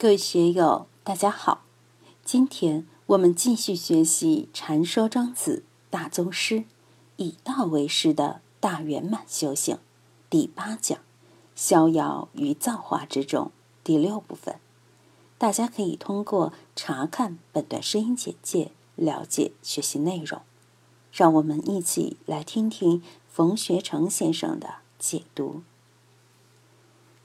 [0.00, 1.64] 各位学友，大家好！
[2.24, 6.54] 今天我们继续学习《禅说庄子大宗师》，
[7.16, 9.80] 以道为师的大圆满修行
[10.30, 11.00] 第八讲
[11.56, 13.50] “逍遥于造化之中”
[13.82, 14.60] 第六部分。
[15.36, 20.42] 大家可以通过查看本段声音简介了解学习内容。
[21.10, 25.62] 让我们一起来听听冯学成先生的解读。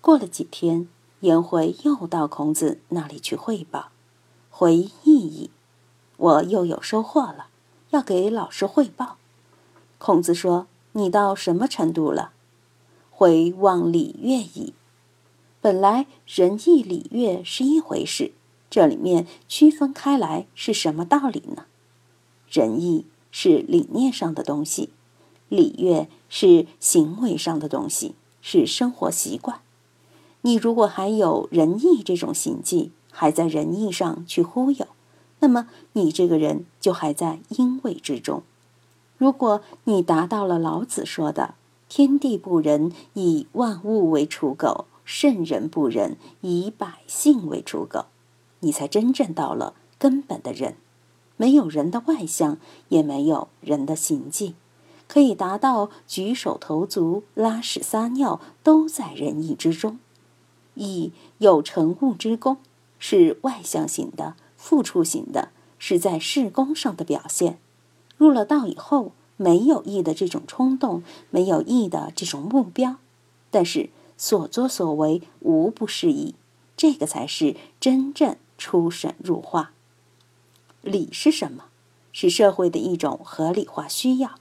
[0.02, 0.88] 过了几天。
[1.24, 3.92] 颜回又到孔子那里去汇报，
[4.50, 5.50] 回忆忆，
[6.18, 7.48] 我又有收获了，
[7.92, 9.16] 要给老师汇报。
[9.98, 12.34] 孔子说：“你到什么程度了？”
[13.10, 14.74] 回望礼乐矣。
[15.62, 18.34] 本来仁义礼乐是一回事，
[18.70, 21.68] 这里面区分开来是什么道理呢？
[22.50, 24.90] 仁义是理念上的东西，
[25.48, 29.62] 礼乐是行为上的东西，是生活习惯。
[30.46, 34.86] 你如果还有仁义这种行迹，还在仁义上去忽悠，
[35.40, 38.44] 那么你这个人就还在因位之中。
[39.18, 41.56] 如果你达到了老子说的
[41.88, 48.08] “天地不仁，以万物为刍狗；圣人不仁，以百姓为刍狗”，
[48.60, 50.76] 你才真正到了根本的人。
[51.38, 52.58] 没有人的外相，
[52.90, 54.56] 也没有人的行迹，
[55.08, 60.00] 可以达到举手投足、拉屎撒尿都在仁义之中。
[60.76, 62.58] 以有成物之功，
[63.00, 67.58] 是外向型的、付出型的，是在事功上的表现。
[68.18, 72.98] 入了道以后，没有义的这种冲动，没有义的这种目标，
[73.52, 76.36] 但是所作所为无不是义，
[76.78, 79.72] 这个才是真正出神入化。
[80.82, 81.66] 礼是什么？
[82.12, 84.36] 是社会的一种合理化需要。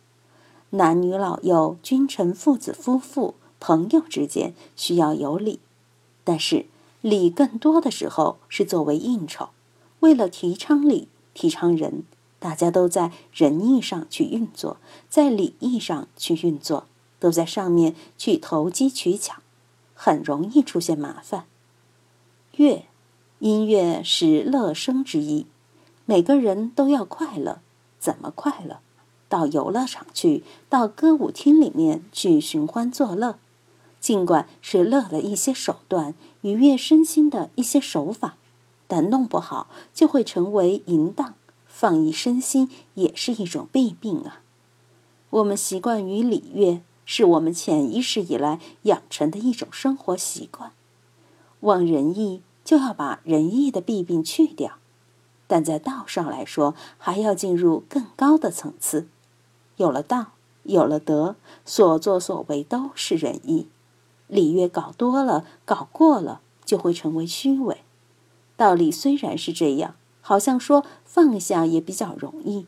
[0.70, 5.58] 男女老幼、君臣、父子、夫妇、朋友之间需要有礼。
[6.24, 6.66] 但是
[7.00, 9.48] 礼更多的时候是作为应酬，
[10.00, 12.04] 为了提倡礼、提倡仁，
[12.38, 14.76] 大家都在仁义上去运作，
[15.08, 16.86] 在礼义上去运作，
[17.18, 19.36] 都在上面去投机取巧，
[19.94, 21.44] 很容易出现麻烦。
[22.56, 22.84] 乐，
[23.38, 25.46] 音乐是乐生之一，
[26.04, 27.60] 每个人都要快乐，
[27.98, 28.78] 怎么快乐？
[29.28, 33.38] 到游乐场去，到歌舞厅里面去寻欢作乐。
[34.02, 38.36] 尽管是乐了一些手段，愉悦身心的一些手法，
[38.88, 41.34] 但弄不好就会成为淫荡，
[41.66, 44.42] 放逸身心也是一种弊病啊。
[45.30, 50.72] 我们习惯于礼乐，是我们潜意识以来养成的一种生活习惯。
[51.60, 54.78] 望仁义，就要把仁义的弊病去掉，
[55.46, 59.06] 但在道上来说，还要进入更高的层次。
[59.76, 60.32] 有了道，
[60.64, 63.68] 有了德，所作所为都是仁义。
[64.32, 67.82] 礼乐搞多了，搞过了，就会成为虚伪。
[68.56, 72.64] 道理虽然是这样，好像说放下也比较容易，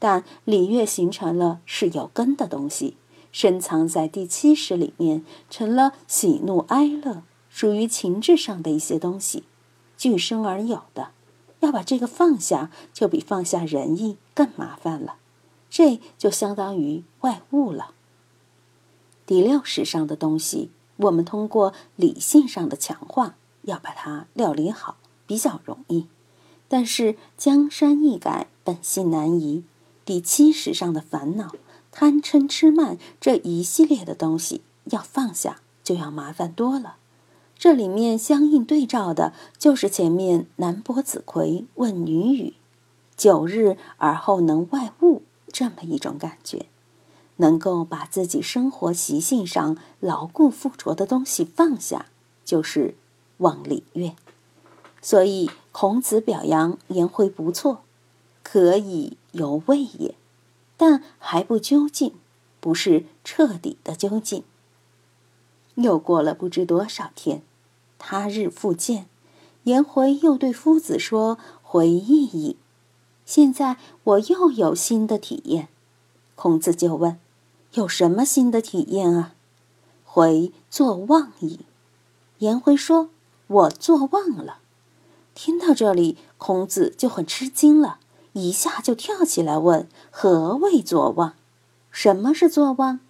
[0.00, 2.96] 但礼乐形成了是有根的东西，
[3.30, 9.44] 深藏在第七识里面，成了喜怒哀乐，属于情志上的一些东西，
[9.96, 11.10] 俱生而有的。
[11.60, 15.14] 要把这个放下，就比放下仁义更麻烦了。
[15.70, 17.92] 这就相当于外物了。
[19.24, 20.70] 第六识上的东西。
[20.96, 24.96] 我们通过理性上的强化，要把它料理好，
[25.26, 26.06] 比较容易。
[26.68, 29.64] 但是江山易改，本性难移。
[30.04, 31.52] 第七识上的烦恼、
[31.90, 36.96] 贪嗔痴慢这一系列的东西，要放下就要麻烦多了。
[37.56, 42.54] 这里面相应对照的，就是前面南伯子葵问女语
[43.16, 46.66] ：“九日而后能外物”这么一种感觉。
[47.36, 52.06] 能够把自己生活习性上牢固附着的东西放下，
[52.44, 52.94] 就是
[53.38, 54.14] 望礼乐。
[55.02, 57.82] 所以孔子表扬颜回不错，
[58.42, 60.14] 可以犹未也，
[60.76, 62.14] 但还不究竟，
[62.60, 64.44] 不是彻底的究竟。
[65.74, 67.42] 又过了不知多少天，
[67.98, 69.06] 他日复见，
[69.64, 72.56] 颜回又对夫子说：“回忆矣，
[73.26, 75.68] 现在我又有新的体验。”
[76.36, 77.18] 孔子就问。
[77.74, 79.34] 有什么新的体验啊？
[80.04, 81.60] 回作望矣。
[82.38, 83.10] 颜回说
[83.48, 84.58] ：“我作望了。”
[85.34, 87.98] 听到这里，孔子就很吃惊了，
[88.34, 91.34] 一下就跳起来问：“何谓作望？
[91.90, 93.00] 什么是作望？”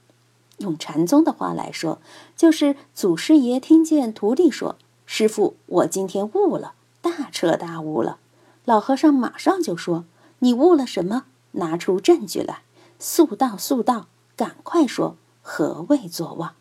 [0.59, 1.99] 用禅宗的话来说，
[2.35, 6.73] 就是祖师爷听见徒弟说：“师傅，我今天悟了，
[7.03, 8.19] 大彻大悟了。”
[8.65, 10.07] 老和尚马上就说
[10.41, 11.25] ：“你悟了什么？
[11.53, 12.63] 拿出证据来，
[12.99, 16.55] 速道，速道。”赶快说，何谓作望？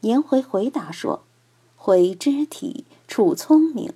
[0.00, 1.22] 颜回回答说
[1.76, 3.92] ：“回知体，处聪明，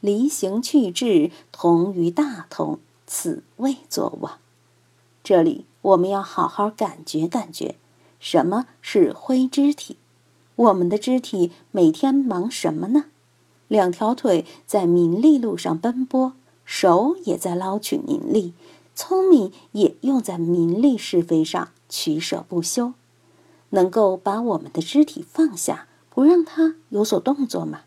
[0.00, 4.38] 离形去志，同于大同，此谓作望。
[5.24, 7.76] 这里我们要好好感觉感觉，
[8.20, 9.96] 什么是挥肢体？
[10.56, 13.06] 我们的肢体每天忙什么呢？
[13.68, 16.32] 两条腿在名利路上奔波，
[16.64, 18.54] 手也在捞取名利，
[18.94, 22.94] 聪明也用在名利是非上取舍不休。
[23.70, 27.82] 能够把我们的肢体放下，不让它有所动作吗？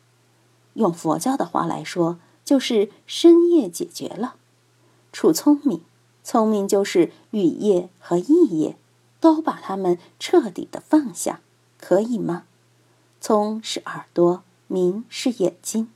[0.75, 4.36] 用佛教的话来说，就是深业解决了，
[5.12, 5.81] 处聪明。
[6.24, 8.77] 聪明就是语业和意业，
[9.19, 11.42] 都把它们彻底的放下，
[11.80, 12.44] 可以吗？
[13.19, 15.89] 聪是耳朵，明是眼睛，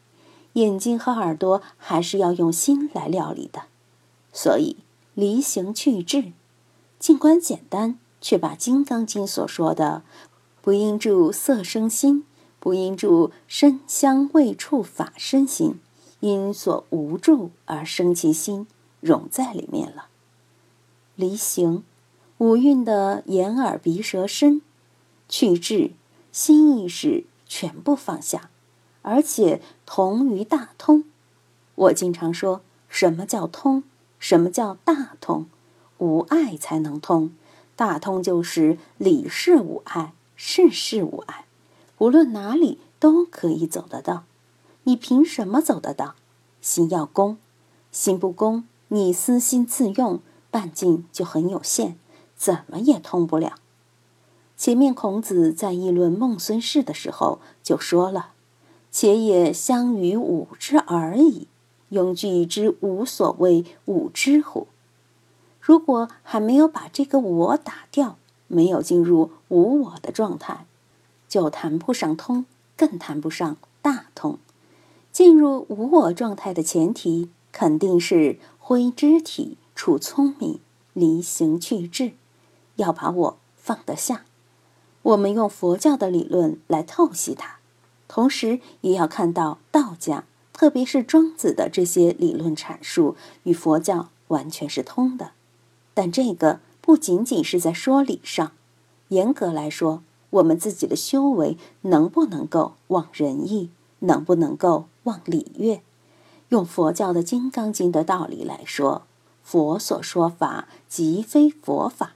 [0.54, 3.64] 眼睛和耳朵还是要用心来料理的。
[4.34, 4.78] 所以
[5.14, 6.34] 离形去质，
[7.06, 10.02] 尽管简单，却把《金刚经》所说的
[10.64, 12.26] “不应住色生心”。
[12.60, 15.80] 不应住身香味触法身心，
[16.22, 18.66] 因所无住而生其心，
[19.02, 20.08] 融在里面了。
[21.14, 21.84] 离行，
[22.40, 24.64] 五蕴的眼耳鼻舌身，
[25.30, 25.92] 去智，
[26.32, 28.50] 心意识全部放下，
[29.04, 31.04] 而且同于大通。
[31.76, 33.84] 我经常说，什么叫通？
[34.18, 35.46] 什么叫大通？
[35.98, 37.32] 无爱才能通。
[37.76, 41.46] 大通就是理事无爱，事事无爱。
[41.98, 44.24] 无论哪里都可以走得到，
[44.84, 46.16] 你凭什么走得到？
[46.62, 47.38] 心要公，
[47.92, 50.20] 心不公，你私心自用，
[50.50, 51.98] 半径就很有限，
[52.36, 53.56] 怎么也通不了。
[54.58, 58.30] 前面孔子在议论孟孙氏的时候就说了
[58.90, 61.48] ：“且也相与吾之而已，
[61.92, 64.68] 庸具之无所谓吾之乎？”
[65.66, 68.18] 如果还没有把这个我打掉，
[68.48, 70.68] 没有进入无我的状态。
[71.28, 72.46] 就谈不上通，
[72.78, 74.38] 更谈不上大通。
[75.12, 80.60] 进入无我状态的前提，肯定是挥肢体、处聪明、
[80.94, 82.12] 离形去质，
[82.76, 84.26] 要把我放得下。
[85.02, 87.58] 我们用佛教的理论来透析它，
[88.08, 95.32] 同时也要看到道家，特别是庄子的这些理论阐述与佛教完全是通的。
[95.96, 98.52] 但这个不仅仅是在说理上，
[99.08, 100.04] 严格来说。
[100.32, 103.70] 我们自己的修为能不能够忘仁义，
[104.00, 105.82] 能不能够忘礼乐？
[106.50, 109.04] 用佛教的《金刚经》的道理来说，
[109.44, 112.16] 佛所说法即非佛法，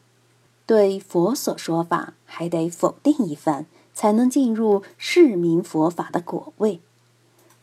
[0.65, 6.81] 对佛所说法还得否定一番，才能进入是名佛法的果位。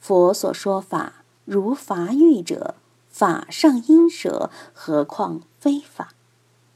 [0.00, 2.76] 佛所说法如法语者，
[3.18, 6.10] 法上因舍，何况非法？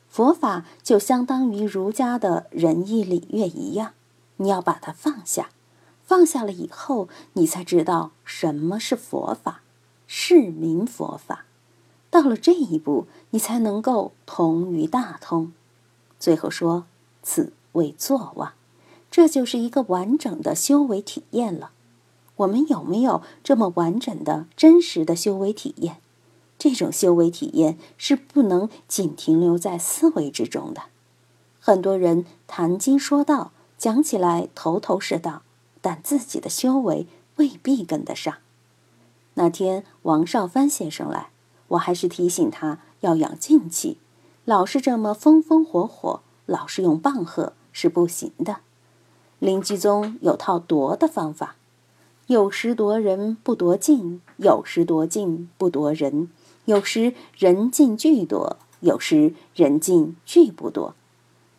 [0.09, 3.93] 佛法就相当于儒家的仁义礼乐一样，
[4.39, 5.51] 你要把它放下，
[6.03, 9.61] 放下了以后，你才知道什么是佛法，
[10.07, 11.45] 是名佛法。
[12.09, 15.53] 到了这一步，你才能够同于大通。
[16.19, 16.87] 最后说，
[17.23, 18.55] 此谓作望，
[19.11, 21.73] 这就是一个完整的修为体验了。
[22.37, 25.99] 我们有没有这么完整的真实的修为体验？
[26.61, 30.83] 这种修为体验是不能仅停留在思维之中的。
[31.59, 35.41] 很多人谈经说道，讲起来头头是道，
[35.81, 38.35] 但自己的修为未必跟得上。
[39.35, 41.31] 那天王少帆先生来，
[41.69, 43.97] 我还是提醒他要养静气，
[44.45, 48.59] 老是这么风风火火，老是用棒喝是不行的。
[49.39, 51.57] 林居宗有套夺的方法，
[52.27, 56.29] 有时夺人不夺境，有时夺境不夺人。
[56.67, 60.95] 有时人尽俱多，有时人尽俱不多。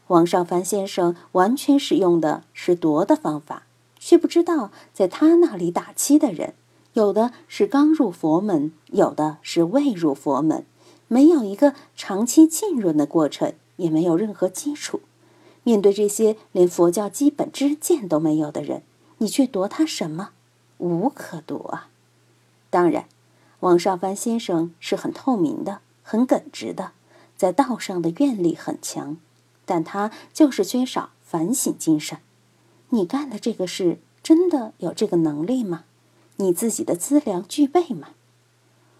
[0.08, 3.64] 王少凡先生完全使用的是夺的方法，
[4.00, 6.54] 却不知道在他那里打七的人，
[6.94, 10.66] 有的是刚入佛门，有的是未入佛门，
[11.08, 15.02] 没有一个长期浸润的过程，也没有任何基础。
[15.64, 18.84] 面对这些连佛教基本知见都没有的人，
[19.20, 20.30] 你去夺他什么？
[20.78, 21.90] 无可夺啊！
[22.70, 23.06] 当然。
[23.62, 26.94] 王少帆先生是很透明的，很耿直的，
[27.38, 29.18] 在道上的愿力很强，
[29.66, 32.18] 但他就是缺少反省精神。
[32.90, 35.84] 你干的这个事真的有这个能力吗？
[36.38, 38.10] 你自己的资粮具备吗？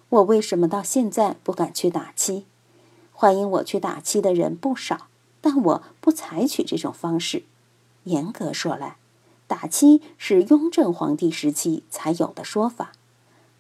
[0.10, 2.46] 我为什么到现在不敢去打七？
[3.12, 5.08] 欢迎我去打七的人不少，
[5.42, 7.46] 但我不采取这种方式。
[8.04, 8.98] 严格说来，
[9.48, 12.92] 打七是雍正皇帝时期才有的说法。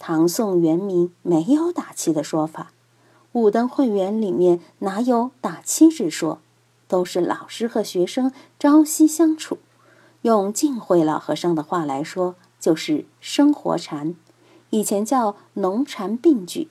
[0.04, 2.72] 唐宋元明没有打七的说法，
[3.34, 6.40] 五灯会员里面哪有打七之说？
[6.88, 9.60] 都是老师和学生朝夕相处。
[10.24, 14.16] 用净慧老和尚的话来说，就是生活禅。
[14.72, 16.70] 以前叫农禅并举，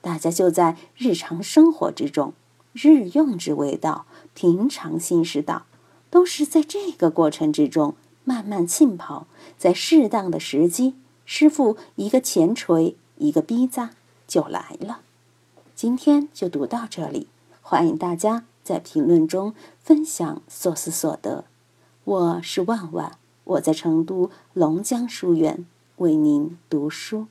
[0.00, 2.32] 大家就在日常生活之中，
[2.72, 5.66] 日用之谓道，平常心是道，
[6.10, 13.90] 都是在这个过程之中慢慢浸泡，在适当的时机，师傅一个前锤，一个逼扎
[14.26, 15.00] 就来了。
[15.74, 17.28] 今天就读到这里，
[17.62, 21.44] 欢迎大家在评论中分享所思所得。
[22.04, 25.64] 我是万万，我在成都龙江书院
[25.96, 27.26] 为您读书。